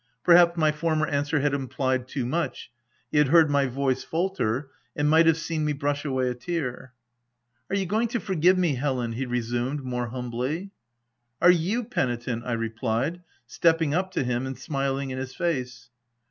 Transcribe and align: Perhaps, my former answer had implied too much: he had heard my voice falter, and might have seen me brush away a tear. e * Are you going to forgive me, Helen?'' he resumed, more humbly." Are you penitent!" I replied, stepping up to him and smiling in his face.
Perhaps, 0.23 0.57
my 0.57 0.71
former 0.71 1.05
answer 1.05 1.41
had 1.41 1.53
implied 1.53 2.07
too 2.07 2.25
much: 2.25 2.71
he 3.11 3.19
had 3.19 3.27
heard 3.27 3.51
my 3.51 3.67
voice 3.67 4.03
falter, 4.03 4.71
and 4.95 5.07
might 5.07 5.27
have 5.27 5.37
seen 5.37 5.63
me 5.63 5.73
brush 5.73 6.03
away 6.05 6.27
a 6.27 6.33
tear. 6.33 6.93
e 6.95 6.95
* 7.39 7.69
Are 7.69 7.75
you 7.77 7.85
going 7.85 8.07
to 8.07 8.19
forgive 8.19 8.57
me, 8.57 8.73
Helen?'' 8.73 9.11
he 9.13 9.27
resumed, 9.27 9.83
more 9.83 10.07
humbly." 10.07 10.71
Are 11.43 11.51
you 11.51 11.83
penitent!" 11.83 12.43
I 12.47 12.53
replied, 12.53 13.21
stepping 13.45 13.93
up 13.93 14.09
to 14.13 14.23
him 14.23 14.47
and 14.47 14.57
smiling 14.57 15.11
in 15.11 15.19
his 15.19 15.35
face. 15.35 15.91